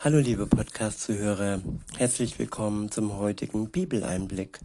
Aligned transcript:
Hallo 0.00 0.18
liebe 0.18 0.46
Podcast-Zuhörer, 0.46 1.60
herzlich 1.96 2.38
willkommen 2.38 2.88
zum 2.88 3.18
heutigen 3.18 3.68
Bibeleinblick. 3.68 4.60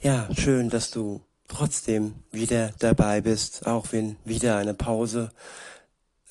Ja, 0.00 0.28
schön, 0.36 0.70
dass 0.70 0.90
du 0.90 1.20
trotzdem 1.46 2.14
wieder 2.32 2.72
dabei 2.80 3.20
bist, 3.20 3.64
auch 3.64 3.92
wenn 3.92 4.16
wieder 4.24 4.56
eine 4.56 4.74
Pause, 4.74 5.30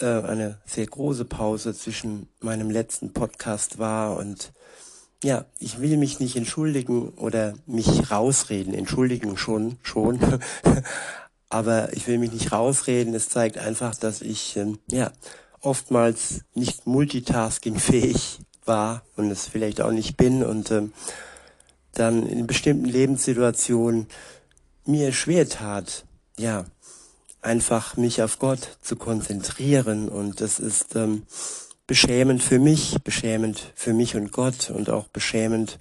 äh, 0.02 0.20
eine 0.20 0.60
sehr 0.66 0.86
große 0.86 1.24
Pause 1.24 1.74
zwischen 1.74 2.28
meinem 2.42 2.70
letzten 2.70 3.14
Podcast 3.14 3.80
war. 3.80 4.18
Und 4.18 4.52
ja, 5.24 5.46
ich 5.58 5.80
will 5.80 5.96
mich 5.96 6.20
nicht 6.20 6.36
entschuldigen 6.36 7.12
oder 7.12 7.54
mich 7.66 8.12
rausreden, 8.12 8.74
entschuldigen 8.74 9.38
schon, 9.38 9.78
schon, 9.82 10.20
aber 11.50 11.94
ich 11.94 12.06
will 12.06 12.18
mich 12.18 12.34
nicht 12.34 12.52
rausreden, 12.52 13.14
es 13.14 13.30
zeigt 13.30 13.58
einfach, 13.58 13.96
dass 13.96 14.22
ich, 14.22 14.58
ähm, 14.58 14.80
ja, 14.92 15.14
oftmals 15.66 16.42
nicht 16.54 16.88
multitaskingfähig 16.88 18.40
war 18.66 19.04
und 19.16 19.32
es 19.32 19.48
vielleicht 19.48 19.82
auch 19.82 19.92
nicht 19.92 20.18
bin 20.18 20.44
und 20.44 20.72
ähm, 20.72 20.94
dann 21.94 22.28
in 22.28 22.48
bestimmten 22.48 22.86
Lebenssituationen 22.86 24.08
mir 24.86 25.12
schwer 25.14 25.48
tat, 25.48 26.06
ja, 26.38 26.66
einfach 27.42 27.96
mich 27.98 28.22
auf 28.22 28.40
Gott 28.40 28.78
zu 28.82 28.96
konzentrieren 28.96 30.10
und 30.10 30.42
das 30.42 30.60
ist 30.60 30.96
ähm, 30.96 31.24
beschämend 31.88 32.44
für 32.44 32.60
mich, 32.60 32.98
beschämend 33.04 33.72
für 33.76 33.94
mich 33.94 34.16
und 34.16 34.32
Gott 34.32 34.70
und 34.70 34.90
auch 34.90 35.08
beschämend 35.08 35.78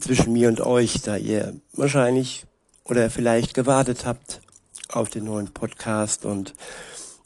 zwischen 0.00 0.32
mir 0.32 0.48
und 0.48 0.60
euch, 0.60 1.02
da 1.02 1.16
ihr 1.16 1.54
wahrscheinlich 1.72 2.46
oder 2.84 3.10
vielleicht 3.10 3.54
gewartet 3.54 4.06
habt 4.06 4.40
auf 4.88 5.10
den 5.10 5.24
neuen 5.24 5.52
Podcast 5.52 6.24
und 6.24 6.54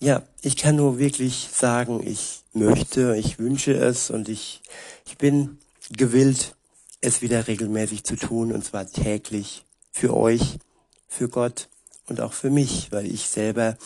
ja, 0.01 0.23
ich 0.41 0.57
kann 0.57 0.77
nur 0.77 0.99
wirklich 0.99 1.49
sagen, 1.53 2.01
ich 2.05 2.43
möchte, 2.55 3.17
ich 3.17 3.39
wünsche 3.39 3.75
es 3.75 4.11
und 4.11 4.29
ich, 4.29 4.63
ich 5.07 5.19
bin 5.19 5.59
gewillt, 5.91 6.57
es 7.03 7.21
wieder 7.21 7.47
regelmäßig 7.47 8.05
zu 8.05 8.17
tun 8.17 8.53
und 8.53 8.65
zwar 8.65 8.91
täglich 8.91 9.62
für 9.92 10.17
euch, 10.17 10.59
für 11.07 11.29
Gott 11.29 11.69
und 12.09 12.20
auch 12.20 12.33
für 12.33 12.51
mich, 12.51 12.91
weil 12.92 13.07
ich 13.07 13.29
selber 13.29 13.77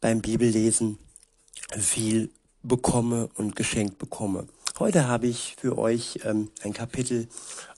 beim 0.00 0.20
Bibellesen 0.20 0.98
viel 1.78 2.30
bekomme 2.62 3.28
und 3.34 3.54
geschenkt 3.54 3.98
bekomme. 3.98 4.48
Heute 4.78 5.06
habe 5.06 5.28
ich 5.28 5.56
für 5.60 5.78
euch 5.78 6.20
ähm, 6.24 6.50
ein 6.62 6.72
Kapitel 6.72 7.28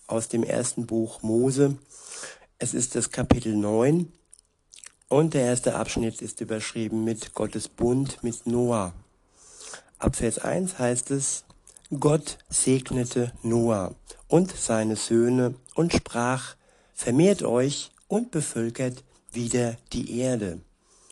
aus 0.06 0.28
dem 0.28 0.44
ersten 0.44 0.86
Buch 0.86 1.22
Mose. 1.22 1.76
Es 2.58 2.74
ist 2.74 2.94
das 2.94 3.10
Kapitel 3.10 3.54
9 3.54 4.10
und 5.10 5.34
der 5.34 5.42
erste 5.42 5.74
Abschnitt 5.74 6.22
ist 6.22 6.40
überschrieben 6.40 7.04
mit 7.04 7.34
Gottes 7.34 7.68
Bund 7.68 8.22
mit 8.22 8.46
Noah. 8.46 8.94
Ab 9.98 10.16
Vers 10.16 10.38
1 10.38 10.78
heißt 10.78 11.10
es, 11.10 11.44
Gott 11.98 12.38
segnete 12.48 13.32
Noah 13.42 13.94
und 14.28 14.56
seine 14.56 14.94
Söhne 14.94 15.54
und 15.74 15.92
sprach, 15.92 16.54
vermehrt 16.94 17.42
euch 17.42 17.90
und 18.06 18.30
bevölkert 18.30 19.02
wieder 19.32 19.76
die 19.92 20.20
Erde. 20.20 20.60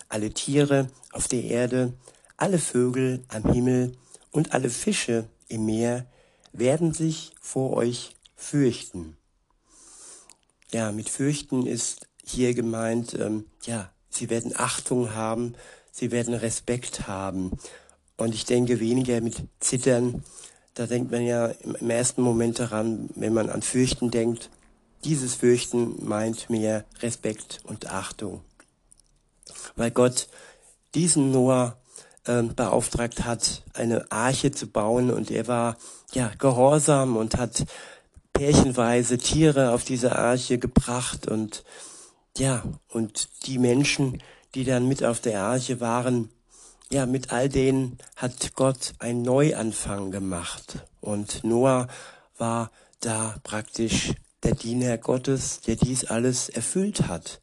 Alle 0.09 0.31
Tiere 0.31 0.89
auf 1.13 1.27
der 1.27 1.43
Erde, 1.43 1.93
alle 2.37 2.59
Vögel 2.59 3.25
am 3.29 3.53
Himmel 3.53 3.97
und 4.31 4.53
alle 4.53 4.71
Fische 4.71 5.27
im 5.49 5.67
Meer 5.67 6.07
werden 6.53 6.95
sich 6.95 7.33
vor 7.41 7.73
euch 7.73 8.15
fürchten. 8.37 9.17
Ja, 10.71 10.93
mit 10.93 11.09
fürchten 11.09 11.67
ist 11.67 12.08
hier 12.29 12.55
gemeint, 12.55 13.15
ähm, 13.15 13.47
ja, 13.65 13.91
sie 14.11 14.31
werden 14.31 14.53
Achtung 14.57 15.15
haben, 15.15 15.55
sie 15.91 16.11
werden 16.11 16.35
Respekt 16.35 17.07
haben. 17.07 17.53
Und 18.17 18.35
ich 18.35 18.45
denke 18.45 18.81
weniger 18.81 19.21
mit 19.21 19.37
Zittern, 19.61 20.25
da 20.75 20.87
denkt 20.87 21.11
man 21.11 21.25
ja 21.25 21.47
im 21.47 21.91
ersten 21.91 22.23
Moment 22.23 22.59
daran, 22.59 23.11
wenn 23.17 23.35
man 23.35 23.51
an 23.51 23.63
Fürchten 23.63 24.11
denkt, 24.11 24.51
dieses 25.05 25.35
Fürchten 25.35 26.07
meint 26.07 26.51
mehr 26.51 26.85
Respekt 27.01 27.61
und 27.65 27.91
Achtung. 27.91 28.43
Weil 29.77 29.91
Gott 29.91 30.29
diesen 30.95 31.31
Noah 31.31 31.77
äh, 32.25 32.43
beauftragt 32.43 33.25
hat, 33.25 33.63
eine 33.75 34.11
Arche 34.11 34.53
zu 34.53 34.67
bauen 34.67 35.11
und 35.11 35.31
er 35.31 35.47
war 35.49 35.77
ja 36.13 36.31
gehorsam 36.39 37.17
und 37.17 37.37
hat 37.37 37.65
pärchenweise 38.33 39.19
Tiere 39.19 39.73
auf 39.73 39.85
diese 39.85 40.17
Arche 40.17 40.59
gebracht 40.59 41.27
und 41.27 41.65
ja, 42.39 42.63
und 42.89 43.47
die 43.47 43.59
Menschen, 43.59 44.23
die 44.55 44.65
dann 44.65 44.89
mit 44.89 45.05
auf 45.05 45.21
der 45.21 45.43
Arche 45.43 45.81
waren, 45.81 46.31
ja, 46.91 47.05
mit 47.05 47.33
all 47.33 47.49
denen 47.49 47.99
hat 48.17 48.55
Gott 48.55 48.95
einen 48.99 49.23
Neuanfang 49.23 50.11
gemacht. 50.11 50.87
Und 51.01 51.45
Noah 51.45 51.89
war 52.39 52.71
da 53.01 53.37
praktisch 53.43 54.13
der 54.43 54.55
Diener 54.55 54.97
Gottes, 54.97 55.61
der 55.61 55.77
dies 55.77 56.05
alles 56.05 56.49
erfüllt 56.49 57.07
hat. 57.09 57.41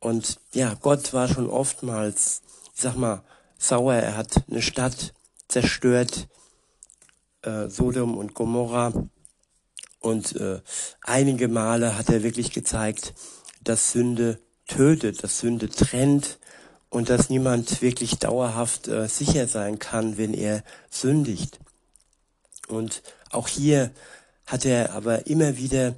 Und 0.00 0.38
ja, 0.52 0.74
Gott 0.74 1.12
war 1.12 1.26
schon 1.26 1.50
oftmals, 1.50 2.42
ich 2.74 2.82
sag 2.82 2.96
mal, 2.96 3.24
sauer. 3.58 3.94
Er 3.94 4.16
hat 4.16 4.44
eine 4.48 4.62
Stadt 4.62 5.14
zerstört, 5.48 6.28
äh, 7.42 7.68
Sodom 7.68 8.16
und 8.16 8.34
Gomorra. 8.34 8.92
Und 10.00 10.36
äh, 10.36 10.60
einige 11.02 11.48
Male 11.48 11.98
hat 11.98 12.08
er 12.08 12.22
wirklich 12.22 12.52
gezeigt, 12.52 13.14
dass 13.68 13.92
Sünde 13.92 14.38
tötet, 14.66 15.22
dass 15.22 15.40
Sünde 15.40 15.68
trennt 15.68 16.38
und 16.90 17.10
dass 17.10 17.30
niemand 17.30 17.82
wirklich 17.82 18.18
dauerhaft 18.18 18.88
äh, 18.88 19.08
sicher 19.08 19.46
sein 19.46 19.78
kann, 19.78 20.16
wenn 20.16 20.34
er 20.34 20.62
sündigt. 20.90 21.58
Und 22.68 23.02
auch 23.30 23.48
hier 23.48 23.90
hat 24.46 24.64
er 24.64 24.92
aber 24.92 25.26
immer 25.26 25.56
wieder 25.56 25.94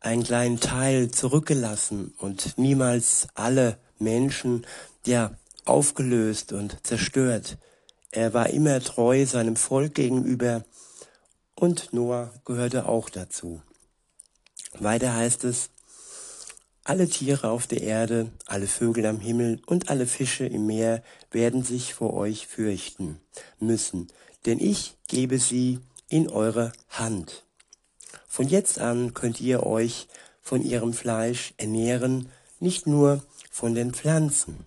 einen 0.00 0.24
kleinen 0.24 0.60
Teil 0.60 1.10
zurückgelassen 1.10 2.14
und 2.16 2.56
niemals 2.56 3.28
alle 3.34 3.76
Menschen, 3.98 4.66
ja, 5.06 5.32
aufgelöst 5.66 6.52
und 6.52 6.86
zerstört. 6.86 7.58
Er 8.10 8.32
war 8.32 8.48
immer 8.50 8.80
treu 8.80 9.26
seinem 9.26 9.56
Volk 9.56 9.94
gegenüber 9.94 10.64
und 11.54 11.92
Noah 11.92 12.32
gehörte 12.46 12.86
auch 12.86 13.10
dazu. 13.10 13.60
Weiter 14.78 15.14
heißt 15.14 15.44
es, 15.44 15.68
alle 16.90 17.08
Tiere 17.08 17.50
auf 17.50 17.68
der 17.68 17.82
Erde, 17.82 18.32
alle 18.46 18.66
Vögel 18.66 19.06
am 19.06 19.20
Himmel 19.20 19.62
und 19.64 19.90
alle 19.90 20.08
Fische 20.08 20.44
im 20.44 20.66
Meer 20.66 21.04
werden 21.30 21.62
sich 21.62 21.94
vor 21.94 22.14
euch 22.14 22.48
fürchten 22.48 23.20
müssen, 23.60 24.08
denn 24.44 24.58
ich 24.58 24.96
gebe 25.06 25.38
sie 25.38 25.78
in 26.08 26.28
eure 26.28 26.72
Hand. 26.88 27.44
Von 28.26 28.48
jetzt 28.48 28.80
an 28.80 29.14
könnt 29.14 29.40
ihr 29.40 29.64
euch 29.64 30.08
von 30.42 30.62
ihrem 30.62 30.92
Fleisch 30.92 31.54
ernähren, 31.58 32.28
nicht 32.58 32.88
nur 32.88 33.22
von 33.52 33.76
den 33.76 33.94
Pflanzen, 33.94 34.66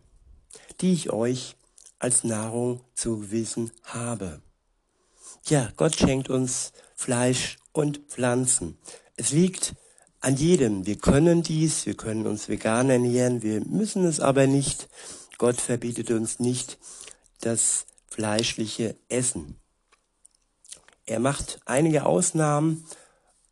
die 0.80 0.94
ich 0.94 1.12
euch 1.12 1.58
als 2.00 2.24
Nahrung 2.24 2.80
zugewiesen 2.94 3.70
habe. 3.84 4.42
Ja, 5.48 5.74
Gott 5.76 5.98
schenkt 5.98 6.30
uns 6.30 6.72
Fleisch 6.96 7.58
und 7.74 7.98
Pflanzen. 8.08 8.78
Es 9.18 9.32
liegt 9.32 9.74
an 10.24 10.38
jedem. 10.38 10.86
Wir 10.86 10.98
können 10.98 11.44
dies, 11.44 11.86
wir 11.86 11.96
können 11.96 12.26
uns 12.28 12.48
vegan 12.48 12.90
ernähren, 12.90 13.44
wir 13.44 13.62
müssen 13.66 14.06
es 14.06 14.20
aber 14.20 14.48
nicht. 14.48 14.88
Gott 15.38 15.60
verbietet 15.60 16.12
uns 16.12 16.40
nicht 16.40 16.78
das 17.42 17.86
fleischliche 18.08 18.96
Essen. 19.10 19.58
Er 21.06 21.20
macht 21.20 21.60
einige 21.66 22.06
Ausnahmen. 22.06 22.86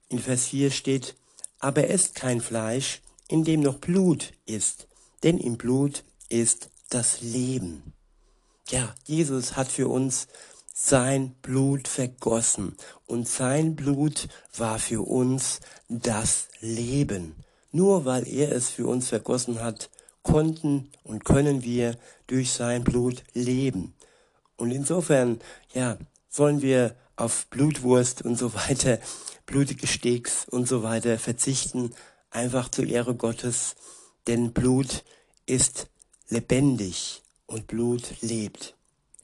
In 0.08 0.20
Vers 0.20 0.46
4 0.46 0.72
steht, 0.72 1.16
aber 1.60 1.90
esst 1.90 2.16
kein 2.16 2.40
Fleisch, 2.40 3.02
in 3.28 3.44
dem 3.44 3.60
noch 3.60 3.80
Blut 3.80 4.32
ist, 4.46 4.88
denn 5.24 5.38
im 5.38 5.58
Blut 5.58 6.04
ist 6.30 6.70
das 6.90 7.22
Leben. 7.22 7.94
Ja, 8.70 8.96
Jesus 9.06 9.58
hat 9.58 9.68
für 9.68 9.90
uns 9.90 10.28
sein 10.74 11.36
Blut 11.42 11.88
vergossen 11.88 12.76
und 13.06 13.28
sein 13.28 13.76
Blut 13.76 14.28
war 14.56 14.80
für 14.80 15.06
uns 15.08 15.60
das 15.90 16.48
Leben. 16.60 17.36
Nur 17.72 18.06
weil 18.06 18.28
er 18.28 18.52
es 18.52 18.70
für 18.70 18.88
uns 18.88 19.10
vergossen 19.10 19.62
hat, 19.62 19.90
konnten 20.24 20.92
und 21.04 21.26
können 21.26 21.64
wir 21.64 21.98
durch 22.28 22.52
sein 22.52 22.84
Blut 22.84 23.24
leben. 23.34 23.96
Und 24.58 24.72
insofern, 24.72 25.40
ja, 25.74 25.98
sollen 26.30 26.62
wir 26.62 26.96
auf 27.16 27.48
Blutwurst 27.48 28.22
und 28.22 28.38
so 28.38 28.54
weiter, 28.54 29.00
blutige 29.46 29.88
Steaks 29.88 30.48
und 30.50 30.68
so 30.68 30.84
weiter 30.84 31.20
verzichten, 31.20 31.94
einfach 32.30 32.70
zur 32.70 32.88
Ehre 32.88 33.16
Gottes, 33.16 33.76
denn 34.28 34.54
Blut 34.54 35.04
ist 35.46 35.88
lebendig 36.30 37.22
und 37.48 37.68
Blut 37.68 38.22
lebt. 38.22 38.76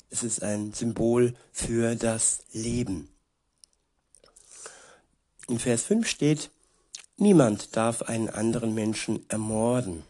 Es 0.09 0.23
ist 0.23 0.41
ein 0.41 0.73
Symbol 0.73 1.35
für 1.51 1.95
das 1.95 2.39
Leben. 2.53 3.09
In 5.47 5.59
Vers 5.59 5.83
5 5.83 6.07
steht, 6.07 6.49
niemand 7.17 7.75
darf 7.75 8.03
einen 8.03 8.29
anderen 8.29 8.73
Menschen 8.73 9.25
ermorden. 9.29 10.03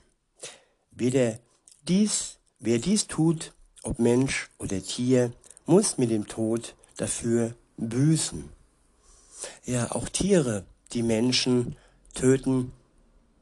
Weder 0.91 1.39
dies, 1.87 2.37
wer 2.59 2.79
dies 2.79 3.07
tut, 3.07 3.53
ob 3.83 3.99
Mensch 3.99 4.49
oder 4.57 4.81
Tier, 4.81 5.31
muss 5.65 5.97
mit 5.97 6.11
dem 6.11 6.27
Tod 6.27 6.75
dafür 6.97 7.55
büßen. 7.77 8.49
Ja, 9.65 9.91
auch 9.91 10.09
Tiere, 10.09 10.65
die 10.93 11.03
Menschen 11.03 11.75
töten, 12.13 12.71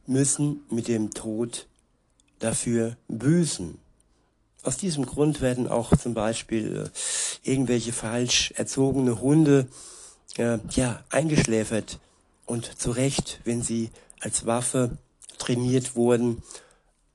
müssen 0.06 0.64
mit 0.70 0.88
dem 0.88 1.12
Tod 1.12 1.68
dafür 2.40 2.98
büßen. 3.08 3.80
Aus 4.66 4.78
diesem 4.78 5.06
Grund 5.06 5.42
werden 5.42 5.68
auch 5.68 5.96
zum 5.96 6.16
Beispiel 6.16 6.88
äh, 6.88 7.50
irgendwelche 7.50 7.94
falsch 7.94 8.52
erzogene 8.56 9.22
Hunde 9.22 9.68
äh, 10.38 10.58
ja 10.72 11.04
eingeschläfert 11.12 12.00
und 12.48 12.80
zu 12.80 12.90
Recht, 12.90 13.42
wenn 13.44 13.62
sie 13.62 13.92
als 14.22 14.48
Waffe 14.48 14.98
trainiert 15.38 15.96
wurden, 15.96 16.42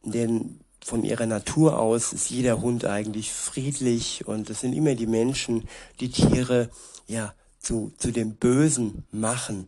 denn 0.05 0.61
von 0.85 1.03
ihrer 1.03 1.27
Natur 1.27 1.81
aus 1.81 2.13
ist 2.13 2.31
jeder 2.31 2.61
Hund 2.61 2.85
eigentlich 2.85 3.33
friedlich 3.33 4.29
und 4.29 4.49
es 4.49 4.61
sind 4.61 4.73
immer 4.73 4.95
die 4.95 5.09
Menschen, 5.09 5.69
die 5.99 6.11
Tiere 6.11 6.71
ja 7.09 7.35
zu, 7.59 7.93
zu 7.99 8.13
dem 8.13 8.37
Bösen 8.37 9.05
machen. 9.11 9.67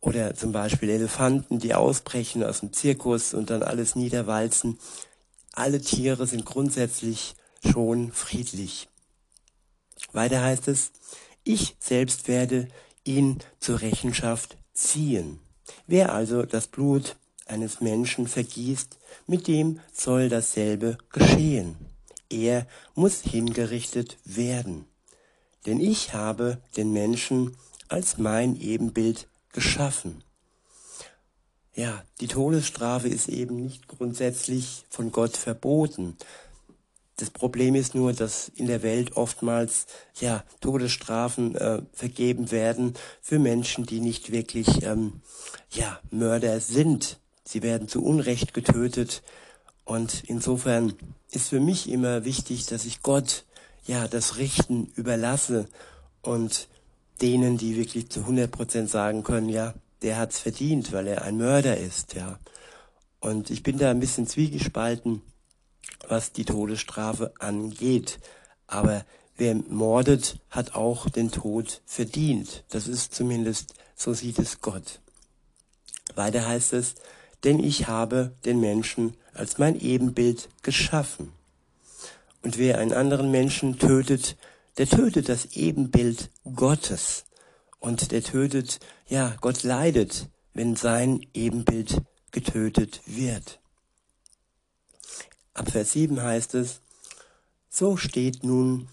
Oder 0.00 0.34
zum 0.34 0.52
Beispiel 0.52 0.88
Elefanten, 0.90 1.58
die 1.58 1.74
ausbrechen 1.74 2.42
aus 2.42 2.60
dem 2.60 2.72
Zirkus 2.72 3.34
und 3.34 3.50
dann 3.50 3.62
alles 3.62 3.96
niederwalzen. 3.96 4.78
Alle 5.52 5.80
Tiere 5.80 6.26
sind 6.26 6.44
grundsätzlich 6.44 7.34
schon 7.64 8.12
friedlich. 8.12 8.88
Weiter 10.12 10.42
heißt 10.42 10.68
es, 10.68 10.92
ich 11.44 11.76
selbst 11.78 12.28
werde 12.28 12.68
ihn 13.04 13.38
zur 13.58 13.80
Rechenschaft 13.80 14.56
ziehen. 14.72 15.40
Wer 15.86 16.12
also 16.12 16.42
das 16.42 16.66
Blut 16.66 17.16
eines 17.46 17.80
Menschen 17.80 18.28
vergießt, 18.28 18.98
mit 19.26 19.48
dem 19.48 19.80
soll 19.92 20.28
dasselbe 20.28 20.98
geschehen. 21.10 21.76
Er 22.30 22.66
muss 22.94 23.22
hingerichtet 23.22 24.18
werden. 24.24 24.84
Denn 25.66 25.80
ich 25.80 26.12
habe 26.12 26.60
den 26.76 26.92
Menschen 26.92 27.56
als 27.88 28.18
mein 28.18 28.54
Ebenbild 28.60 29.28
geschaffen. 29.52 30.22
Ja, 31.78 32.02
die 32.20 32.26
Todesstrafe 32.26 33.06
ist 33.06 33.28
eben 33.28 33.54
nicht 33.62 33.86
grundsätzlich 33.86 34.82
von 34.90 35.12
Gott 35.12 35.36
verboten. 35.36 36.16
Das 37.18 37.30
Problem 37.30 37.76
ist 37.76 37.94
nur, 37.94 38.12
dass 38.12 38.50
in 38.56 38.66
der 38.66 38.82
Welt 38.82 39.16
oftmals 39.16 39.86
ja 40.18 40.42
Todesstrafen 40.60 41.54
äh, 41.54 41.82
vergeben 41.92 42.50
werden 42.50 42.94
für 43.22 43.38
Menschen, 43.38 43.86
die 43.86 44.00
nicht 44.00 44.32
wirklich 44.32 44.82
ähm, 44.82 45.20
ja 45.70 46.00
Mörder 46.10 46.58
sind. 46.58 47.20
Sie 47.44 47.62
werden 47.62 47.86
zu 47.86 48.04
Unrecht 48.04 48.54
getötet 48.54 49.22
und 49.84 50.24
insofern 50.26 50.94
ist 51.30 51.50
für 51.50 51.60
mich 51.60 51.88
immer 51.88 52.24
wichtig, 52.24 52.66
dass 52.66 52.86
ich 52.86 53.04
Gott 53.04 53.44
ja 53.86 54.08
das 54.08 54.36
Richten 54.36 54.90
überlasse 54.96 55.68
und 56.22 56.66
denen, 57.22 57.56
die 57.56 57.76
wirklich 57.76 58.10
zu 58.10 58.22
100 58.22 58.50
Prozent 58.50 58.90
sagen 58.90 59.22
können, 59.22 59.48
ja, 59.48 59.74
der 60.02 60.18
hat's 60.18 60.38
verdient, 60.38 60.92
weil 60.92 61.06
er 61.06 61.22
ein 61.22 61.36
Mörder 61.36 61.76
ist, 61.76 62.14
ja. 62.14 62.38
Und 63.20 63.50
ich 63.50 63.62
bin 63.62 63.78
da 63.78 63.90
ein 63.90 64.00
bisschen 64.00 64.26
zwiegespalten, 64.26 65.22
was 66.08 66.32
die 66.32 66.44
Todesstrafe 66.44 67.32
angeht. 67.38 68.20
Aber 68.66 69.04
wer 69.36 69.54
mordet, 69.54 70.38
hat 70.50 70.74
auch 70.74 71.08
den 71.08 71.30
Tod 71.30 71.82
verdient. 71.84 72.64
Das 72.70 72.86
ist 72.86 73.14
zumindest, 73.14 73.74
so 73.96 74.14
sieht 74.14 74.38
es 74.38 74.60
Gott. 74.60 75.00
Weiter 76.14 76.46
heißt 76.46 76.72
es, 76.74 76.94
denn 77.44 77.58
ich 77.58 77.88
habe 77.88 78.36
den 78.44 78.60
Menschen 78.60 79.16
als 79.34 79.58
mein 79.58 79.78
Ebenbild 79.80 80.48
geschaffen. 80.62 81.32
Und 82.42 82.58
wer 82.58 82.78
einen 82.78 82.92
anderen 82.92 83.30
Menschen 83.30 83.78
tötet, 83.78 84.36
der 84.78 84.88
tötet 84.88 85.28
das 85.28 85.46
Ebenbild 85.56 86.30
Gottes. 86.54 87.24
Und 87.78 88.10
der 88.10 88.22
tötet, 88.22 88.80
ja, 89.06 89.36
Gott 89.40 89.62
leidet, 89.62 90.28
wenn 90.52 90.76
sein 90.76 91.26
Ebenbild 91.34 92.02
getötet 92.32 93.00
wird. 93.06 93.60
Ab 95.54 95.70
Vers 95.70 95.92
7 95.92 96.20
heißt 96.20 96.54
es, 96.54 96.80
so 97.68 97.96
steht 97.96 98.44
nun, 98.44 98.88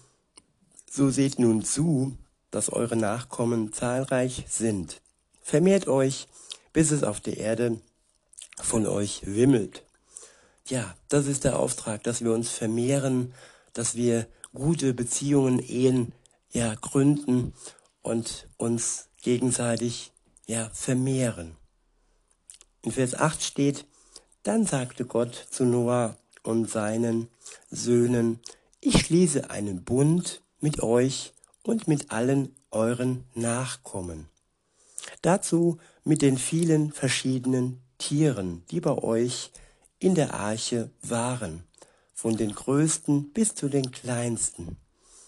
so 0.90 1.10
seht 1.10 1.38
nun 1.38 1.64
zu, 1.64 2.16
dass 2.50 2.70
eure 2.70 2.96
Nachkommen 2.96 3.72
zahlreich 3.72 4.44
sind. 4.48 5.00
Vermehrt 5.42 5.88
euch, 5.88 6.28
bis 6.72 6.90
es 6.90 7.02
auf 7.02 7.20
der 7.20 7.36
Erde 7.36 7.80
von 8.60 8.86
euch 8.86 9.22
wimmelt. 9.26 9.84
Ja, 10.66 10.96
das 11.08 11.26
ist 11.26 11.44
der 11.44 11.58
Auftrag, 11.58 12.02
dass 12.02 12.22
wir 12.24 12.32
uns 12.32 12.50
vermehren, 12.50 13.32
dass 13.72 13.94
wir 13.94 14.26
gute 14.54 14.94
Beziehungen, 14.94 15.60
Ehen, 15.60 16.12
ja, 16.50 16.74
gründen 16.74 17.52
und 18.06 18.46
uns 18.56 19.08
gegenseitig, 19.20 20.12
ja, 20.46 20.70
vermehren. 20.72 21.56
In 22.82 22.92
Vers 22.92 23.16
8 23.16 23.42
steht, 23.42 23.84
dann 24.44 24.64
sagte 24.64 25.04
Gott 25.04 25.48
zu 25.50 25.64
Noah 25.64 26.16
und 26.44 26.70
seinen 26.70 27.26
Söhnen, 27.68 28.38
ich 28.80 29.00
schließe 29.00 29.50
einen 29.50 29.82
Bund 29.82 30.40
mit 30.60 30.84
euch 30.84 31.32
und 31.64 31.88
mit 31.88 32.12
allen 32.12 32.54
euren 32.70 33.24
Nachkommen. 33.34 34.28
Dazu 35.22 35.78
mit 36.04 36.22
den 36.22 36.38
vielen 36.38 36.92
verschiedenen 36.92 37.82
Tieren, 37.98 38.62
die 38.70 38.80
bei 38.80 38.96
euch 38.96 39.50
in 39.98 40.14
der 40.14 40.34
Arche 40.34 40.90
waren, 41.02 41.64
von 42.14 42.36
den 42.36 42.54
größten 42.54 43.32
bis 43.32 43.56
zu 43.56 43.68
den 43.68 43.90
kleinsten. 43.90 44.76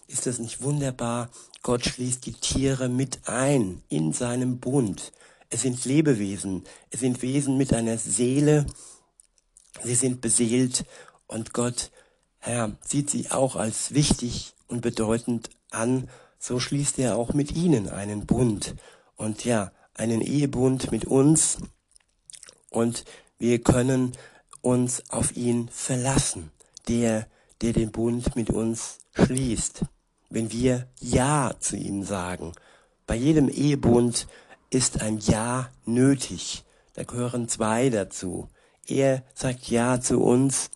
Ist 0.07 0.27
das 0.27 0.39
nicht 0.39 0.61
wunderbar? 0.61 1.29
Gott 1.61 1.85
schließt 1.85 2.25
die 2.25 2.33
Tiere 2.33 2.89
mit 2.89 3.27
ein 3.27 3.83
in 3.89 4.13
seinem 4.13 4.59
Bund. 4.59 5.11
Es 5.49 5.61
sind 5.61 5.83
Lebewesen, 5.85 6.63
es 6.91 6.99
sind 6.99 7.21
Wesen 7.21 7.57
mit 7.57 7.73
einer 7.73 7.97
Seele, 7.97 8.65
sie 9.83 9.95
sind 9.95 10.21
beseelt 10.21 10.85
und 11.27 11.53
Gott, 11.53 11.91
Herr, 12.37 12.77
sieht 12.85 13.09
sie 13.09 13.31
auch 13.31 13.55
als 13.55 13.93
wichtig 13.93 14.53
und 14.67 14.81
bedeutend 14.81 15.49
an, 15.71 16.09
so 16.39 16.59
schließt 16.59 16.99
er 16.99 17.17
auch 17.17 17.33
mit 17.33 17.55
ihnen 17.55 17.89
einen 17.89 18.25
Bund. 18.25 18.75
Und 19.15 19.43
ja, 19.43 19.71
einen 19.93 20.21
Ehebund 20.21 20.91
mit 20.91 21.05
uns. 21.05 21.57
Und 22.69 23.03
wir 23.37 23.59
können 23.59 24.13
uns 24.61 25.03
auf 25.09 25.35
ihn 25.35 25.67
verlassen 25.69 26.51
der, 26.87 27.27
der 27.61 27.73
den 27.73 27.91
Bund 27.91 28.35
mit 28.35 28.49
uns 28.49 28.99
schließt. 29.13 29.83
Wenn 30.29 30.51
wir 30.51 30.87
Ja 30.99 31.53
zu 31.59 31.75
ihm 31.75 32.03
sagen. 32.03 32.53
Bei 33.07 33.15
jedem 33.15 33.49
Ehebund 33.49 34.27
ist 34.69 35.01
ein 35.01 35.19
Ja 35.19 35.69
nötig. 35.85 36.63
Da 36.93 37.03
gehören 37.03 37.47
zwei 37.47 37.89
dazu. 37.89 38.49
Er 38.87 39.23
sagt 39.33 39.69
Ja 39.69 39.99
zu 40.01 40.19
uns 40.19 40.69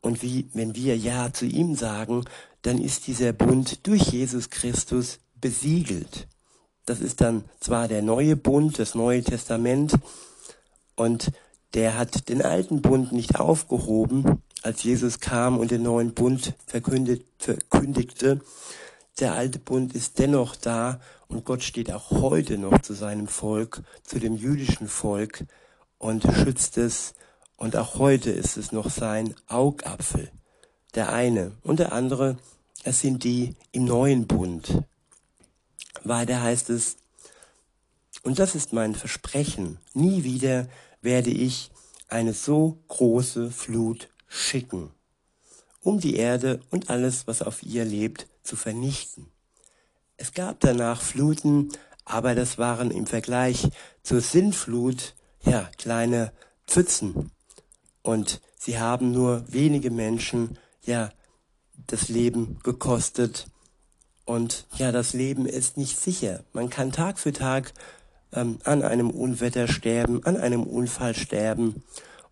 und 0.00 0.22
wie, 0.22 0.48
wenn 0.54 0.74
wir 0.74 0.96
Ja 0.96 1.32
zu 1.32 1.46
ihm 1.46 1.74
sagen, 1.74 2.24
dann 2.62 2.78
ist 2.78 3.06
dieser 3.06 3.32
Bund 3.32 3.86
durch 3.86 4.02
Jesus 4.02 4.50
Christus 4.50 5.20
besiegelt. 5.40 6.26
Das 6.86 7.00
ist 7.00 7.20
dann 7.20 7.44
zwar 7.60 7.86
der 7.86 8.02
neue 8.02 8.36
Bund, 8.36 8.78
das 8.78 8.94
neue 8.94 9.22
Testament 9.22 9.92
und 10.96 11.30
der 11.74 11.98
hat 11.98 12.28
den 12.28 12.42
alten 12.42 12.80
Bund 12.80 13.12
nicht 13.12 13.38
aufgehoben, 13.38 14.42
als 14.62 14.82
Jesus 14.82 15.20
kam 15.20 15.58
und 15.58 15.70
den 15.70 15.82
neuen 15.82 16.14
Bund 16.14 16.54
verkündigte. 16.66 18.40
Der 19.20 19.34
alte 19.34 19.58
Bund 19.58 19.94
ist 19.94 20.20
dennoch 20.20 20.54
da 20.54 21.00
und 21.26 21.44
Gott 21.44 21.64
steht 21.64 21.90
auch 21.90 22.10
heute 22.10 22.56
noch 22.56 22.80
zu 22.82 22.94
seinem 22.94 23.26
Volk, 23.26 23.82
zu 24.04 24.20
dem 24.20 24.36
jüdischen 24.36 24.86
Volk 24.86 25.44
und 25.98 26.22
schützt 26.22 26.78
es. 26.78 27.14
Und 27.56 27.74
auch 27.74 27.98
heute 27.98 28.30
ist 28.30 28.56
es 28.56 28.70
noch 28.70 28.88
sein 28.88 29.34
Augapfel. 29.48 30.30
Der 30.94 31.12
eine 31.12 31.52
und 31.62 31.80
der 31.80 31.92
andere, 31.92 32.36
es 32.84 33.00
sind 33.00 33.24
die 33.24 33.56
im 33.72 33.86
neuen 33.86 34.28
Bund. 34.28 34.84
Weiter 36.04 36.40
heißt 36.40 36.70
es, 36.70 36.96
und 38.22 38.38
das 38.38 38.54
ist 38.54 38.72
mein 38.72 38.94
Versprechen, 38.94 39.78
nie 39.94 40.22
wieder 40.22 40.68
werde 41.02 41.30
ich 41.30 41.72
eine 42.06 42.34
so 42.34 42.78
große 42.86 43.50
Flut 43.50 44.08
schicken, 44.28 44.90
um 45.80 45.98
die 45.98 46.16
Erde 46.16 46.60
und 46.70 46.88
alles, 46.88 47.26
was 47.26 47.42
auf 47.42 47.62
ihr 47.64 47.84
lebt, 47.84 48.28
zu 48.48 48.56
vernichten. 48.56 49.26
Es 50.16 50.32
gab 50.32 50.60
danach 50.60 51.02
Fluten, 51.02 51.68
aber 52.04 52.34
das 52.34 52.58
waren 52.58 52.90
im 52.90 53.06
Vergleich 53.06 53.68
zur 54.02 54.20
Sintflut, 54.20 55.14
ja, 55.44 55.70
kleine 55.76 56.32
Pfützen. 56.66 57.30
Und 58.02 58.40
sie 58.58 58.78
haben 58.78 59.12
nur 59.12 59.44
wenige 59.48 59.90
Menschen, 59.90 60.58
ja, 60.82 61.10
das 61.86 62.08
Leben 62.08 62.58
gekostet. 62.62 63.46
Und 64.24 64.66
ja, 64.76 64.92
das 64.92 65.12
Leben 65.12 65.46
ist 65.46 65.76
nicht 65.76 65.98
sicher. 65.98 66.42
Man 66.52 66.70
kann 66.70 66.90
Tag 66.90 67.18
für 67.18 67.32
Tag 67.32 67.72
ähm, 68.32 68.58
an 68.64 68.82
einem 68.82 69.10
Unwetter 69.10 69.68
sterben, 69.68 70.24
an 70.24 70.36
einem 70.38 70.62
Unfall 70.64 71.14
sterben. 71.14 71.82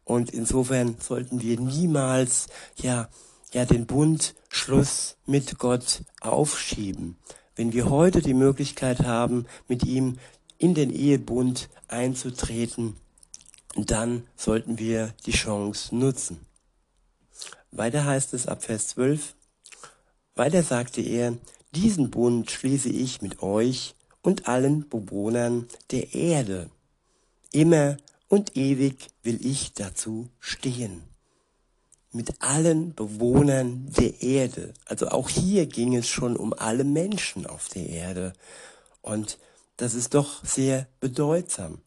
Und 0.04 0.30
insofern 0.30 0.96
sollten 0.98 1.42
wir 1.42 1.60
niemals, 1.60 2.46
ja, 2.76 3.08
ja, 3.56 3.64
den 3.64 3.86
Bundschluss 3.86 5.16
mit 5.24 5.58
Gott 5.58 6.02
aufschieben, 6.20 7.16
wenn 7.54 7.72
wir 7.72 7.88
heute 7.88 8.20
die 8.20 8.34
Möglichkeit 8.34 9.00
haben, 9.00 9.46
mit 9.66 9.82
ihm 9.82 10.18
in 10.58 10.74
den 10.74 10.90
Ehebund 10.90 11.70
einzutreten, 11.88 12.96
dann 13.74 14.24
sollten 14.36 14.78
wir 14.78 15.14
die 15.24 15.32
Chance 15.32 15.96
nutzen. 15.96 16.44
Weiter 17.70 18.04
heißt 18.04 18.34
es 18.34 18.46
ab 18.46 18.62
Vers 18.62 18.88
12, 18.88 19.34
weiter 20.34 20.62
sagte 20.62 21.00
er, 21.00 21.38
diesen 21.74 22.10
Bund 22.10 22.50
schließe 22.50 22.90
ich 22.90 23.22
mit 23.22 23.42
euch 23.42 23.94
und 24.20 24.48
allen 24.48 24.86
Bewohnern 24.86 25.66
der 25.92 26.12
Erde. 26.12 26.68
Immer 27.52 27.96
und 28.28 28.54
ewig 28.54 29.08
will 29.22 29.38
ich 29.42 29.72
dazu 29.72 30.28
stehen. 30.40 31.15
Mit 32.16 32.40
allen 32.40 32.94
Bewohnern 32.94 33.92
der 33.92 34.22
Erde. 34.22 34.72
Also 34.86 35.08
auch 35.08 35.28
hier 35.28 35.66
ging 35.66 35.94
es 35.94 36.08
schon 36.08 36.34
um 36.34 36.54
alle 36.54 36.82
Menschen 36.82 37.46
auf 37.46 37.68
der 37.68 37.86
Erde. 37.86 38.32
Und 39.02 39.38
das 39.76 39.92
ist 39.92 40.14
doch 40.14 40.42
sehr 40.42 40.86
bedeutsam. 40.98 41.82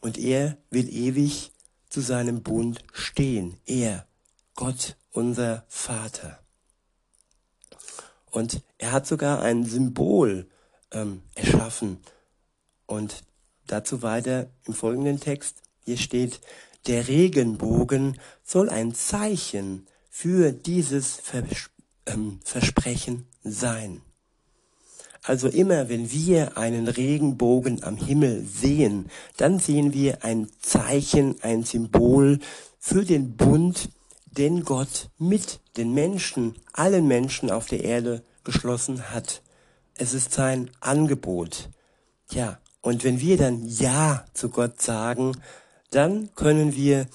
Und 0.00 0.16
er 0.16 0.56
will 0.70 0.88
ewig 0.88 1.52
zu 1.90 2.00
seinem 2.00 2.42
Bund 2.42 2.82
stehen. 2.92 3.58
Er, 3.66 4.06
Gott, 4.54 4.96
unser 5.12 5.64
Vater. 5.68 6.38
Und 8.30 8.62
er 8.78 8.92
hat 8.92 9.06
sogar 9.06 9.42
ein 9.42 9.66
Symbol 9.66 10.48
ähm, 10.92 11.22
erschaffen. 11.34 11.98
Und 12.86 13.22
dazu 13.66 14.00
weiter 14.00 14.48
im 14.64 14.72
folgenden 14.72 15.20
Text. 15.20 15.62
Hier 15.84 15.98
steht, 15.98 16.40
der 16.88 17.06
Regenbogen 17.06 18.18
soll 18.42 18.68
ein 18.70 18.94
Zeichen 18.94 19.86
für 20.10 20.52
dieses 20.52 21.16
Vers 21.16 21.70
ähm, 22.06 22.40
Versprechen 22.42 23.26
sein. 23.44 24.00
Also 25.22 25.48
immer, 25.48 25.90
wenn 25.90 26.10
wir 26.10 26.56
einen 26.56 26.88
Regenbogen 26.88 27.84
am 27.84 27.98
Himmel 27.98 28.44
sehen, 28.44 29.10
dann 29.36 29.58
sehen 29.58 29.92
wir 29.92 30.24
ein 30.24 30.48
Zeichen, 30.60 31.36
ein 31.42 31.64
Symbol 31.64 32.38
für 32.78 33.04
den 33.04 33.36
Bund, 33.36 33.90
den 34.24 34.64
Gott 34.64 35.10
mit 35.18 35.60
den 35.76 35.92
Menschen, 35.92 36.54
allen 36.72 37.06
Menschen 37.06 37.50
auf 37.50 37.66
der 37.66 37.84
Erde 37.84 38.22
geschlossen 38.44 39.10
hat. 39.10 39.42
Es 39.94 40.14
ist 40.14 40.32
sein 40.32 40.70
Angebot. 40.80 41.68
Ja, 42.30 42.58
und 42.80 43.04
wenn 43.04 43.20
wir 43.20 43.36
dann 43.36 43.66
Ja 43.66 44.24
zu 44.32 44.48
Gott 44.48 44.80
sagen, 44.80 45.32
dann 45.90 46.34
können 46.34 46.74
wir 46.74 47.06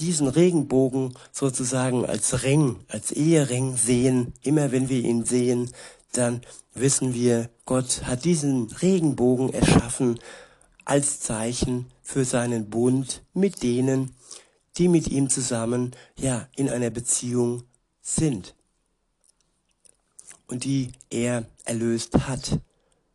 diesen 0.00 0.28
Regenbogen 0.28 1.14
sozusagen 1.32 2.06
als 2.06 2.42
Ring, 2.42 2.76
als 2.88 3.12
Ehering 3.12 3.76
sehen. 3.76 4.32
Immer 4.42 4.72
wenn 4.72 4.88
wir 4.88 5.00
ihn 5.00 5.24
sehen, 5.24 5.70
dann 6.12 6.40
wissen 6.74 7.14
wir, 7.14 7.50
Gott 7.66 8.02
hat 8.04 8.24
diesen 8.24 8.70
Regenbogen 8.70 9.52
erschaffen 9.52 10.18
als 10.84 11.20
Zeichen 11.20 11.86
für 12.02 12.24
seinen 12.24 12.70
Bund 12.70 13.22
mit 13.34 13.62
denen, 13.62 14.14
die 14.76 14.88
mit 14.88 15.08
ihm 15.08 15.28
zusammen, 15.28 15.92
ja, 16.16 16.48
in 16.56 16.68
einer 16.70 16.90
Beziehung 16.90 17.64
sind. 18.00 18.54
Und 20.46 20.64
die 20.64 20.92
er 21.10 21.44
erlöst 21.64 22.26
hat 22.26 22.58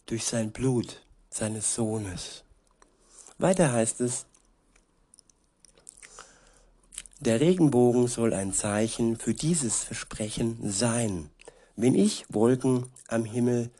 durch 0.05 0.24
sein 0.24 0.51
Blut 0.51 1.01
seines 1.29 1.75
Sohnes. 1.75 2.43
Weiter 3.38 3.74
heißt 3.74 4.00
es, 4.01 4.25
der 7.19 7.39
Regenbogen 7.39 8.07
soll 8.07 8.34
ein 8.34 8.53
Zeichen 8.53 9.17
für 9.17 9.34
dieses 9.34 9.84
Versprechen 9.84 10.57
sein. 10.69 11.29
Wenn 11.75 11.95
ich 11.95 12.25
Wolken 12.29 12.88
am 13.07 13.25
Himmel 13.25 13.72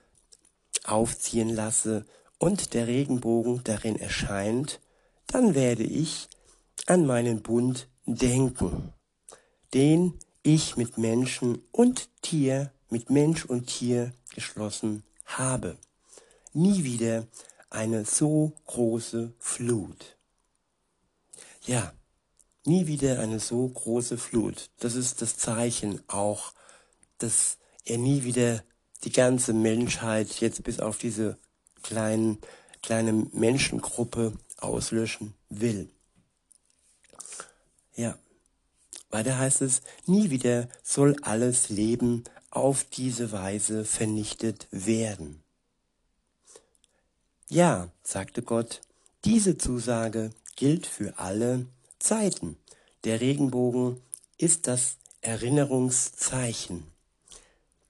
aufziehen 0.84 1.50
lasse 1.50 2.06
und 2.38 2.74
der 2.74 2.88
Regenbogen 2.88 3.62
darin 3.64 3.98
erscheint, 3.98 4.80
dann 5.28 5.56
werde 5.56 5.84
ich 5.84 6.28
an 6.88 7.06
meinen 7.06 7.42
Bund 7.42 7.90
denken, 8.06 8.94
den 9.74 10.14
ich 10.44 10.78
mit 10.78 10.98
Menschen 10.98 11.62
und 11.72 12.10
Tier, 12.22 12.72
mit 12.90 13.10
Mensch 13.10 13.46
und 13.46 13.68
Tier 13.68 14.14
geschlossen 14.34 15.04
habe. 15.26 15.78
Nie 16.54 16.84
wieder 16.84 17.28
eine 17.70 18.06
so 18.06 18.54
große 18.68 19.34
Flut. 19.40 20.18
Ja, 21.66 21.94
nie 22.66 22.88
wieder 22.88 23.20
eine 23.20 23.40
so 23.40 23.68
große 23.68 24.18
Flut. 24.18 24.70
Das 24.80 24.96
ist 24.96 25.22
das 25.22 25.38
Zeichen 25.38 26.02
auch, 26.08 26.54
dass 27.18 27.58
er 27.86 27.98
nie 27.98 28.24
wieder 28.24 28.64
die 29.04 29.12
ganze 29.12 29.54
Menschheit 29.54 30.40
jetzt 30.42 30.64
bis 30.64 30.80
auf 30.80 30.98
diese 30.98 31.38
kleinen, 31.84 32.40
kleine 32.82 33.14
Menschengruppe 33.14 34.34
auslöschen 34.58 35.34
will. 35.50 35.90
Ja. 37.96 38.18
Weiter 39.12 39.38
heißt 39.38 39.62
es, 39.62 39.82
nie 40.08 40.30
wieder 40.30 40.68
soll 40.84 41.16
alles 41.22 41.70
Leben 41.70 42.24
auf 42.50 42.84
diese 42.84 43.32
Weise 43.32 43.86
vernichtet 43.86 44.68
werden. 44.72 45.44
Ja, 47.48 47.90
sagte 48.04 48.42
Gott, 48.42 48.82
diese 49.24 49.58
Zusage 49.58 50.32
gilt 50.56 50.88
für 50.88 51.20
alle 51.20 51.68
Zeiten. 52.00 52.58
Der 53.04 53.22
Regenbogen 53.22 54.02
ist 54.38 54.68
das 54.68 54.98
Erinnerungszeichen. 55.22 56.86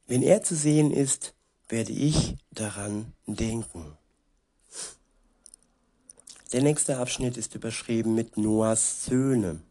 Wenn 0.07 0.23
er 0.23 0.43
zu 0.43 0.55
sehen 0.55 0.91
ist, 0.91 1.33
werde 1.67 1.91
ich 1.91 2.35
daran 2.51 3.13
denken. 3.25 3.97
Der 6.53 6.61
nächste 6.61 6.97
Abschnitt 6.97 7.37
ist 7.37 7.55
überschrieben 7.55 8.13
mit 8.13 8.37
Noahs 8.37 9.05
Söhne. 9.05 9.61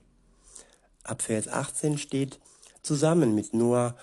Ab 1.03 1.23
Vers 1.23 1.49
18 1.49 1.99
steht, 1.99 2.41
zusammen 2.83 3.35
mit 3.35 3.55
Noah 3.55 3.97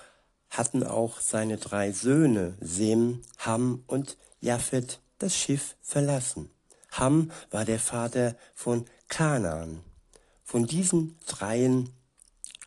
hatten 0.50 0.84
auch 0.84 1.20
seine 1.20 1.58
drei 1.58 1.92
Söhne, 1.92 2.58
Sem, 2.60 3.22
Ham 3.40 3.84
und 3.88 4.18
Japhet, 4.40 5.00
das 5.18 5.36
Schiff 5.36 5.76
verlassen. 5.82 6.50
Ham 6.92 7.32
war 7.52 7.66
der 7.66 7.80
Vater 7.80 8.36
von 8.54 8.86
Kanaan. 9.08 9.82
Von 10.52 10.68
diesen 10.68 11.18
dreien 11.28 11.88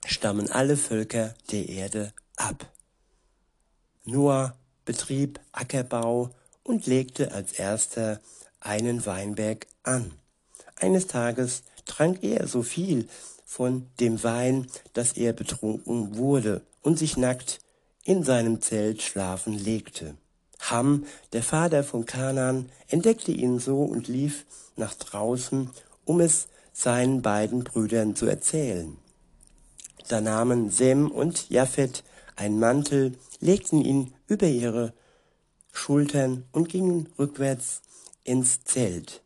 stammen 0.06 0.50
alle 0.50 0.78
Völker 0.78 1.34
der 1.50 1.68
Erde 1.68 2.14
ab. 2.34 2.72
Noah 4.06 4.56
betrieb 4.86 5.38
Ackerbau 5.52 6.30
und 6.62 6.86
legte 6.86 7.32
als 7.32 7.52
erster 7.52 8.22
einen 8.58 9.04
Weinberg 9.04 9.66
an. 9.82 10.12
Eines 10.76 11.08
Tages 11.08 11.62
trank 11.84 12.22
er 12.22 12.48
so 12.48 12.62
viel 12.62 13.06
von 13.44 13.86
dem 14.00 14.24
Wein, 14.24 14.66
dass 14.94 15.12
er 15.12 15.34
betrunken 15.34 16.16
wurde 16.16 16.62
und 16.80 16.98
sich 16.98 17.18
nackt 17.18 17.60
in 18.02 18.22
seinem 18.22 18.62
Zelt 18.62 19.02
schlafen 19.02 19.52
legte. 19.52 20.16
Ham, 20.58 21.04
der 21.34 21.42
Vater 21.42 21.84
von 21.84 22.06
Kanan, 22.06 22.70
entdeckte 22.88 23.32
ihn 23.32 23.58
so 23.58 23.82
und 23.82 24.08
lief 24.08 24.46
nach 24.74 24.94
draußen, 24.94 25.68
um 26.06 26.20
es 26.20 26.48
seinen 26.74 27.22
beiden 27.22 27.64
Brüdern 27.64 28.14
zu 28.16 28.26
erzählen. 28.26 28.98
Da 30.08 30.20
nahmen 30.20 30.68
Sem 30.68 31.10
und 31.10 31.48
Japhet 31.48 32.04
einen 32.36 32.58
Mantel, 32.58 33.16
legten 33.40 33.80
ihn 33.80 34.12
über 34.26 34.48
ihre 34.48 34.92
Schultern 35.72 36.44
und 36.52 36.68
gingen 36.68 37.08
rückwärts 37.18 37.80
ins 38.24 38.64
Zelt. 38.64 39.22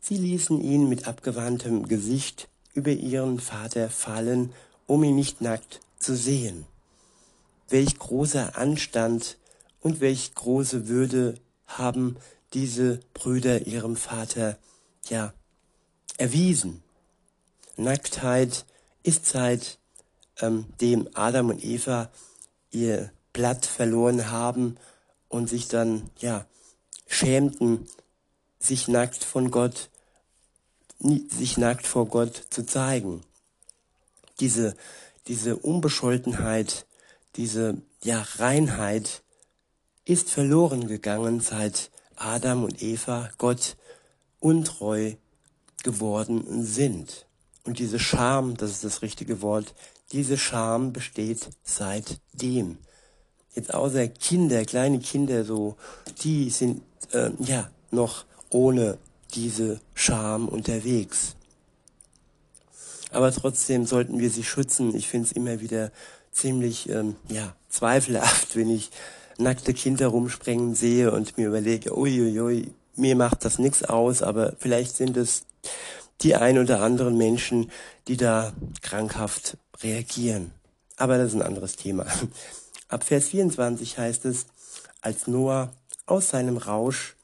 Sie 0.00 0.16
ließen 0.16 0.60
ihn 0.60 0.88
mit 0.88 1.06
abgewandtem 1.06 1.86
Gesicht 1.86 2.48
über 2.72 2.90
ihren 2.90 3.38
Vater 3.38 3.88
fallen, 3.88 4.52
um 4.86 5.04
ihn 5.04 5.14
nicht 5.14 5.40
nackt 5.40 5.80
zu 5.98 6.16
sehen. 6.16 6.66
Welch 7.68 7.98
großer 7.98 8.56
Anstand 8.56 9.38
und 9.80 10.00
welch 10.00 10.34
große 10.34 10.88
Würde 10.88 11.34
haben 11.66 12.16
diese 12.52 13.00
Brüder 13.14 13.66
ihrem 13.66 13.96
Vater 13.96 14.58
ja 15.08 15.32
erwiesen. 16.16 16.82
Nacktheit 17.76 18.64
ist 19.02 19.26
seit 19.26 19.78
ähm, 20.40 20.66
dem 20.80 21.08
Adam 21.14 21.50
und 21.50 21.64
Eva 21.64 22.10
ihr 22.70 23.10
Blatt 23.32 23.66
verloren 23.66 24.30
haben 24.30 24.76
und 25.28 25.48
sich 25.48 25.68
dann 25.68 26.10
ja 26.18 26.46
schämten, 27.06 27.88
sich 28.58 28.88
nackt 28.88 29.24
von 29.24 29.50
Gott 29.50 29.90
sich 30.98 31.58
nackt 31.58 31.86
vor 31.86 32.06
Gott 32.06 32.44
zu 32.50 32.64
zeigen. 32.64 33.22
Diese, 34.40 34.74
diese 35.26 35.56
Unbescholtenheit, 35.56 36.86
diese 37.36 37.76
ja, 38.02 38.24
Reinheit 38.36 39.22
ist 40.04 40.30
verloren 40.30 40.86
gegangen, 40.86 41.40
seit 41.40 41.90
Adam 42.16 42.64
und 42.64 42.82
Eva 42.82 43.30
Gott 43.38 43.76
untreu 44.40 45.14
geworden 45.84 46.64
sind. 46.64 47.26
Und 47.64 47.78
diese 47.78 48.00
Scham, 48.00 48.56
das 48.56 48.72
ist 48.72 48.84
das 48.84 49.02
richtige 49.02 49.40
Wort, 49.40 49.74
diese 50.10 50.36
Scham 50.36 50.92
besteht 50.92 51.48
seitdem. 51.62 52.78
Jetzt 53.54 53.72
außer 53.72 54.08
Kinder, 54.08 54.64
kleine 54.64 54.98
Kinder 54.98 55.44
so, 55.44 55.76
die 56.22 56.50
sind 56.50 56.82
äh, 57.12 57.30
ja 57.38 57.70
noch 57.92 58.24
ohne 58.50 58.98
diese 59.34 59.80
Scham 59.94 60.48
unterwegs. 60.48 61.36
Aber 63.10 63.30
trotzdem 63.30 63.86
sollten 63.86 64.18
wir 64.18 64.30
sie 64.30 64.42
schützen. 64.42 64.94
Ich 64.94 65.08
finde 65.08 65.28
es 65.28 65.32
immer 65.32 65.60
wieder 65.60 65.92
ziemlich 66.32 66.88
ähm, 66.88 67.14
ja, 67.28 67.54
zweifelhaft, 67.68 68.56
wenn 68.56 68.70
ich 68.70 68.90
nackte 69.38 69.72
Kinder 69.72 70.08
rumsprengen 70.08 70.74
sehe 70.74 71.12
und 71.12 71.38
mir 71.38 71.48
überlege, 71.48 71.96
uiuiui, 71.96 72.72
mir 72.96 73.16
macht 73.16 73.44
das 73.44 73.58
nichts 73.58 73.82
aus, 73.82 74.22
aber 74.22 74.54
vielleicht 74.58 74.96
sind 74.96 75.16
es 75.16 75.44
die 76.20 76.34
ein 76.34 76.58
oder 76.58 76.80
anderen 76.80 77.16
Menschen, 77.16 77.70
die 78.08 78.16
da 78.16 78.52
krankhaft 78.82 79.56
reagieren. 79.82 80.52
Aber 80.96 81.18
das 81.18 81.28
ist 81.28 81.34
ein 81.34 81.42
anderes 81.42 81.76
Thema. 81.76 82.06
Ab 82.88 83.04
Vers 83.04 83.28
24 83.28 83.98
heißt 83.98 84.24
es, 84.26 84.46
als 85.00 85.26
Noah 85.26 85.72
aus 86.06 86.30
seinem 86.30 86.56
Rausch 86.56 87.16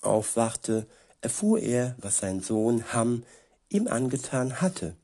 aufwachte, 0.00 0.86
erfuhr 1.20 1.60
er, 1.60 1.94
was 1.98 2.18
sein 2.18 2.40
Sohn 2.40 2.92
Ham 2.92 3.24
ihm 3.68 3.88
angetan 3.88 4.60
hatte. 4.60 4.96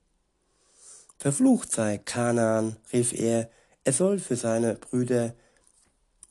Verflucht 1.19 1.73
sei 1.73 1.99
Kanaan, 1.99 2.77
rief 2.93 3.13
er, 3.13 3.51
er 3.85 3.93
soll 3.93 4.19
für 4.19 4.37
seine 4.37 4.75
Brüder 4.75 5.35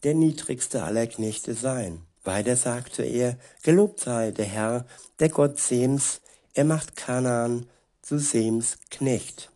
der 0.04 0.14
niedrigste 0.14 0.84
aller 0.84 1.08
Knechte 1.08 1.54
sein. 1.54 2.07
Weiter 2.28 2.56
sagte 2.56 3.04
er, 3.04 3.38
gelobt 3.64 4.02
sei 4.02 4.32
der 4.32 4.46
Herr, 4.46 4.86
der 5.20 5.30
Gott 5.30 5.60
Sems, 5.60 6.22
er 6.54 6.66
macht 6.66 6.96
Kanaan 6.96 7.68
zu 8.04 8.20
Sems 8.20 8.78
Knecht. 8.92 9.50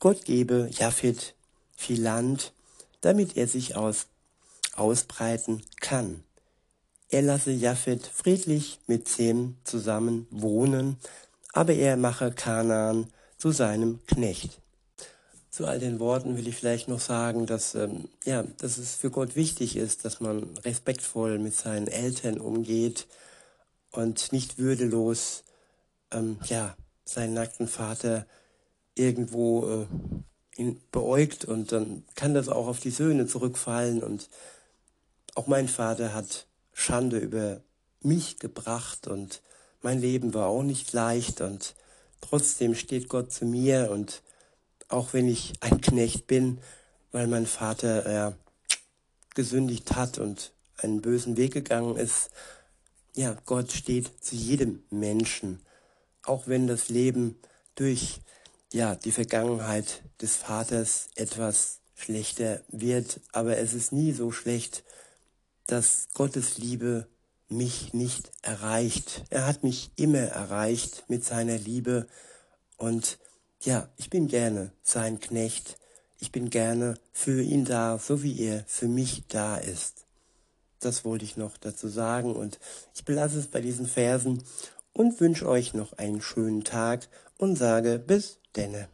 Gott 0.00 0.24
gebe 0.24 0.68
Japhet 0.72 1.34
viel 1.76 2.02
Land, 2.02 2.52
damit 3.00 3.36
er 3.36 3.46
sich 3.46 3.76
aus, 3.76 4.08
ausbreiten 4.74 5.62
kann. 5.80 6.24
Er 7.10 7.22
lasse 7.22 7.52
Japhet 7.52 8.06
friedlich 8.06 8.80
mit 8.86 9.08
Sem 9.08 9.56
zusammen 9.64 10.26
wohnen, 10.30 10.96
aber 11.52 11.74
er 11.74 11.96
mache 11.96 12.32
Kanaan 12.32 13.06
zu 13.38 13.52
seinem 13.52 14.04
Knecht. 14.06 14.60
Zu 15.50 15.66
all 15.66 15.80
den 15.80 15.98
Worten 15.98 16.36
will 16.36 16.46
ich 16.46 16.54
vielleicht 16.54 16.86
noch 16.86 17.00
sagen, 17.00 17.46
dass, 17.46 17.74
ähm, 17.74 18.08
ja, 18.24 18.44
dass 18.58 18.78
es 18.78 18.94
für 18.94 19.10
Gott 19.10 19.34
wichtig 19.34 19.76
ist, 19.76 20.04
dass 20.04 20.20
man 20.20 20.56
respektvoll 20.58 21.40
mit 21.40 21.54
seinen 21.54 21.88
Eltern 21.88 22.38
umgeht 22.38 23.08
und 23.90 24.32
nicht 24.32 24.58
würdelos 24.58 25.42
ähm, 26.12 26.38
ja, 26.44 26.76
seinen 27.04 27.34
nackten 27.34 27.66
Vater 27.66 28.26
irgendwo 28.94 29.66
äh, 30.56 30.60
ihn 30.60 30.80
beäugt 30.92 31.44
und 31.44 31.72
dann 31.72 32.04
kann 32.14 32.32
das 32.32 32.48
auch 32.48 32.68
auf 32.68 32.78
die 32.78 32.90
Söhne 32.90 33.26
zurückfallen 33.26 34.04
und 34.04 34.28
auch 35.34 35.48
mein 35.48 35.66
Vater 35.66 36.14
hat 36.14 36.46
Schande 36.72 37.18
über 37.18 37.60
mich 38.02 38.38
gebracht 38.38 39.08
und 39.08 39.42
mein 39.82 40.00
Leben 40.00 40.32
war 40.32 40.46
auch 40.46 40.62
nicht 40.62 40.92
leicht 40.92 41.40
und 41.40 41.74
trotzdem 42.20 42.74
steht 42.76 43.08
Gott 43.08 43.32
zu 43.32 43.46
mir 43.46 43.90
und 43.90 44.22
auch 44.90 45.12
wenn 45.12 45.28
ich 45.28 45.54
ein 45.60 45.80
Knecht 45.80 46.26
bin, 46.26 46.58
weil 47.12 47.26
mein 47.26 47.46
Vater 47.46 48.28
äh, 48.28 48.32
gesündigt 49.34 49.94
hat 49.94 50.18
und 50.18 50.52
einen 50.76 51.00
bösen 51.00 51.36
Weg 51.36 51.52
gegangen 51.52 51.96
ist, 51.96 52.30
ja, 53.14 53.36
Gott 53.44 53.72
steht 53.72 54.10
zu 54.22 54.36
jedem 54.36 54.82
Menschen, 54.90 55.60
auch 56.22 56.46
wenn 56.46 56.66
das 56.66 56.88
Leben 56.88 57.38
durch 57.74 58.20
ja, 58.72 58.94
die 58.94 59.12
Vergangenheit 59.12 60.02
des 60.20 60.36
Vaters 60.36 61.08
etwas 61.16 61.80
schlechter 61.96 62.62
wird, 62.68 63.20
aber 63.32 63.58
es 63.58 63.74
ist 63.74 63.92
nie 63.92 64.12
so 64.12 64.30
schlecht, 64.30 64.84
dass 65.66 66.08
Gottes 66.14 66.58
Liebe 66.58 67.06
mich 67.48 67.92
nicht 67.94 68.30
erreicht. 68.42 69.24
Er 69.30 69.46
hat 69.46 69.64
mich 69.64 69.90
immer 69.96 70.18
erreicht 70.18 71.04
mit 71.08 71.24
seiner 71.24 71.58
Liebe 71.58 72.06
und 72.76 73.18
ja, 73.62 73.88
ich 73.96 74.10
bin 74.10 74.26
gerne 74.26 74.72
sein 74.82 75.20
Knecht. 75.20 75.78
Ich 76.18 76.32
bin 76.32 76.50
gerne 76.50 76.94
für 77.12 77.42
ihn 77.42 77.64
da, 77.64 77.98
so 77.98 78.22
wie 78.22 78.40
er 78.40 78.64
für 78.66 78.88
mich 78.88 79.24
da 79.28 79.56
ist. 79.56 80.04
Das 80.80 81.04
wollte 81.04 81.24
ich 81.24 81.36
noch 81.36 81.56
dazu 81.56 81.88
sagen 81.88 82.34
und 82.34 82.58
ich 82.94 83.04
belasse 83.04 83.38
es 83.38 83.46
bei 83.46 83.60
diesen 83.60 83.86
Versen 83.86 84.42
und 84.92 85.20
wünsche 85.20 85.48
euch 85.48 85.74
noch 85.74 85.92
einen 85.94 86.20
schönen 86.20 86.64
Tag 86.64 87.08
und 87.36 87.56
sage 87.56 87.98
bis 87.98 88.38
denne. 88.56 88.88